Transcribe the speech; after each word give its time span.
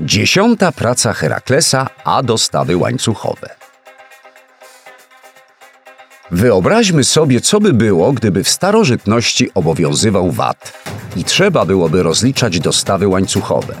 Dziesiąta 0.00 0.72
praca 0.72 1.12
Heraklesa, 1.12 1.88
a 2.04 2.22
dostawy 2.22 2.76
łańcuchowe. 2.76 3.48
Wyobraźmy 6.30 7.04
sobie, 7.04 7.40
co 7.40 7.60
by 7.60 7.72
było, 7.72 8.12
gdyby 8.12 8.44
w 8.44 8.48
starożytności 8.48 9.50
obowiązywał 9.54 10.30
VAT 10.30 10.72
i 11.16 11.24
trzeba 11.24 11.64
byłoby 11.64 12.02
rozliczać 12.02 12.60
dostawy 12.60 13.08
łańcuchowe. 13.08 13.74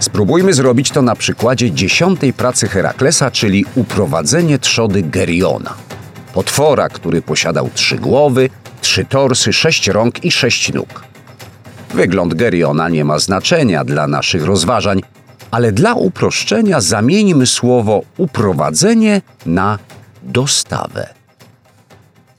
Spróbujmy 0.00 0.54
zrobić 0.54 0.90
to 0.90 1.02
na 1.02 1.16
przykładzie 1.16 1.70
dziesiątej 1.70 2.32
pracy 2.32 2.68
Heraklesa, 2.68 3.30
czyli 3.30 3.64
uprowadzenie 3.74 4.58
trzody 4.58 5.02
Geriona. 5.02 5.74
Potwora, 6.34 6.88
który 6.88 7.22
posiadał 7.22 7.70
trzy 7.74 7.98
głowy, 7.98 8.50
trzy 8.80 9.04
torsy, 9.04 9.52
sześć 9.52 9.88
rąk 9.88 10.24
i 10.24 10.30
sześć 10.30 10.72
nóg. 10.72 11.10
Wygląd 11.94 12.34
Geriona 12.34 12.88
nie 12.88 13.04
ma 13.04 13.18
znaczenia 13.18 13.84
dla 13.84 14.06
naszych 14.06 14.44
rozważań, 14.44 15.00
ale 15.50 15.72
dla 15.72 15.94
uproszczenia 15.94 16.80
zamieńmy 16.80 17.46
słowo 17.46 18.02
uprowadzenie 18.16 19.22
na 19.46 19.78
dostawę. 20.22 21.14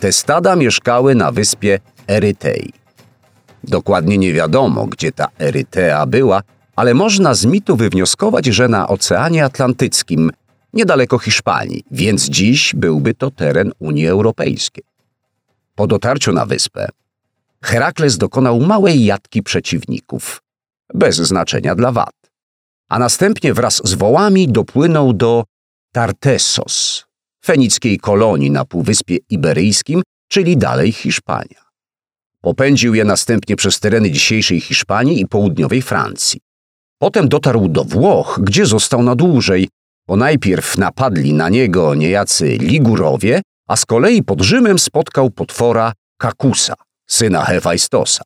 Te 0.00 0.12
stada 0.12 0.56
mieszkały 0.56 1.14
na 1.14 1.32
wyspie 1.32 1.78
Erytei. 2.08 2.72
Dokładnie 3.64 4.18
nie 4.18 4.32
wiadomo, 4.32 4.86
gdzie 4.86 5.12
ta 5.12 5.28
Erytea 5.40 6.06
była, 6.06 6.42
ale 6.76 6.94
można 6.94 7.34
z 7.34 7.44
mitu 7.44 7.76
wywnioskować, 7.76 8.46
że 8.46 8.68
na 8.68 8.88
Oceanie 8.88 9.44
Atlantyckim, 9.44 10.30
niedaleko 10.72 11.18
Hiszpanii, 11.18 11.84
więc 11.90 12.28
dziś 12.28 12.74
byłby 12.74 13.14
to 13.14 13.30
teren 13.30 13.72
Unii 13.78 14.06
Europejskiej. 14.06 14.84
Po 15.74 15.86
dotarciu 15.86 16.32
na 16.32 16.46
wyspę, 16.46 16.88
Herakles 17.62 18.18
dokonał 18.18 18.60
małej 18.60 19.04
jatki 19.04 19.42
przeciwników, 19.42 20.42
bez 20.94 21.16
znaczenia 21.16 21.74
dla 21.74 21.92
wad, 21.92 22.14
a 22.90 22.98
następnie 22.98 23.54
wraz 23.54 23.80
z 23.84 23.94
wołami 23.94 24.48
dopłynął 24.48 25.12
do 25.12 25.44
Tartessos, 25.92 27.04
fenickiej 27.44 27.98
kolonii 27.98 28.50
na 28.50 28.64
Półwyspie 28.64 29.16
Iberyjskim, 29.30 30.02
czyli 30.28 30.56
dalej 30.56 30.92
Hiszpania. 30.92 31.68
Popędził 32.42 32.94
je 32.94 33.04
następnie 33.04 33.56
przez 33.56 33.80
tereny 33.80 34.10
dzisiejszej 34.10 34.60
Hiszpanii 34.60 35.20
i 35.20 35.26
południowej 35.26 35.82
Francji. 35.82 36.40
Potem 36.98 37.28
dotarł 37.28 37.68
do 37.68 37.84
Włoch, 37.84 38.40
gdzie 38.42 38.66
został 38.66 39.02
na 39.02 39.14
dłużej, 39.14 39.68
bo 40.08 40.16
najpierw 40.16 40.78
napadli 40.78 41.32
na 41.32 41.48
niego 41.48 41.94
niejacy 41.94 42.46
Ligurowie, 42.48 43.42
a 43.68 43.76
z 43.76 43.86
kolei 43.86 44.22
pod 44.22 44.40
Rzymem 44.40 44.78
spotkał 44.78 45.30
potwora 45.30 45.92
Kakusa, 46.18 46.74
syna 47.10 47.44
Hefajstosa. 47.44 48.22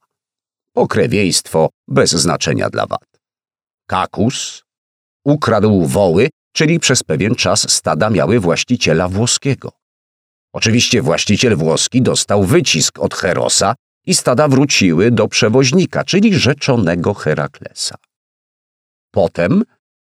Pokrewieństwo 0.74 1.68
bez 1.88 2.10
znaczenia 2.10 2.70
dla 2.70 2.86
wad. 2.86 3.20
Kakus 3.86 4.62
ukradł 5.24 5.86
woły, 5.86 6.28
czyli 6.52 6.80
przez 6.80 7.02
pewien 7.02 7.34
czas 7.34 7.70
stada 7.70 8.10
miały 8.10 8.40
właściciela 8.40 9.08
włoskiego. 9.08 9.72
Oczywiście 10.54 11.02
właściciel 11.02 11.56
włoski 11.56 12.02
dostał 12.02 12.44
wycisk 12.44 12.98
od 12.98 13.14
Herosa 13.14 13.74
i 14.06 14.14
stada 14.14 14.48
wróciły 14.48 15.10
do 15.10 15.28
przewoźnika, 15.28 16.04
czyli 16.04 16.34
rzeczonego 16.34 17.14
Heraklesa. 17.14 17.96
Potem 19.10 19.64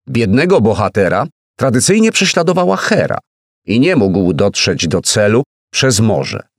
biednego 0.08 0.60
bohatera 0.60 1.26
tradycyjnie 1.56 2.12
prześladowała 2.12 2.76
Hera 2.76 3.18
i 3.66 3.80
nie 3.80 3.96
mógł 3.96 4.32
dotrzeć 4.32 4.88
do 4.88 5.00
celu 5.00 5.42
przez 5.72 6.00
morze. 6.00 6.51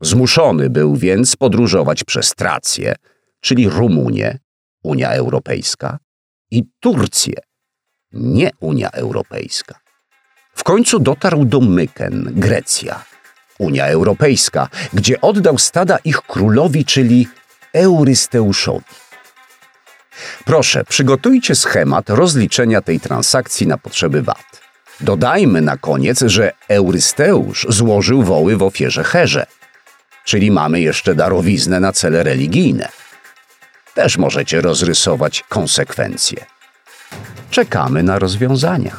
Zmuszony 0.00 0.70
był 0.70 0.96
więc 0.96 1.36
podróżować 1.36 2.04
przez 2.04 2.34
Trację, 2.34 2.94
czyli 3.40 3.68
Rumunię, 3.68 4.38
Unia 4.82 5.10
Europejska, 5.10 5.98
i 6.50 6.64
Turcję, 6.80 7.34
nie 8.12 8.50
Unia 8.60 8.90
Europejska. 8.90 9.74
W 10.54 10.64
końcu 10.64 10.98
dotarł 10.98 11.44
do 11.44 11.60
Myken, 11.60 12.32
Grecja, 12.36 13.04
Unia 13.58 13.86
Europejska, 13.86 14.68
gdzie 14.92 15.20
oddał 15.20 15.58
stada 15.58 15.98
ich 16.04 16.16
królowi, 16.16 16.84
czyli 16.84 17.28
Eurysteuszowi. 17.72 18.84
Proszę, 20.44 20.84
przygotujcie 20.84 21.54
schemat 21.54 22.10
rozliczenia 22.10 22.80
tej 22.82 23.00
transakcji 23.00 23.66
na 23.66 23.78
potrzeby 23.78 24.22
VAT. 24.22 24.60
Dodajmy 25.00 25.60
na 25.60 25.76
koniec, 25.76 26.20
że 26.26 26.52
Eurysteusz 26.68 27.66
złożył 27.68 28.22
woły 28.22 28.56
w 28.56 28.62
ofierze 28.62 29.04
Herze, 29.04 29.46
czyli 30.24 30.50
mamy 30.50 30.80
jeszcze 30.80 31.14
darowiznę 31.14 31.80
na 31.80 31.92
cele 31.92 32.22
religijne. 32.22 32.88
Też 33.94 34.18
możecie 34.18 34.60
rozrysować 34.60 35.44
konsekwencje. 35.48 36.44
Czekamy 37.50 38.02
na 38.02 38.18
rozwiązania. 38.18 38.96